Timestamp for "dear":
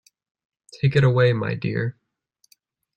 1.53-1.95